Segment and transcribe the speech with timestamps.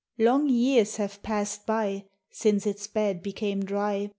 [0.17, 4.09] 235 Long vears have passed by sinee its bed became drv.